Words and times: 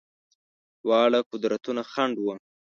دواړه 0.83 1.19
قدرتونه 1.31 1.81
خنډ 1.91 2.15
وه. 2.25 2.35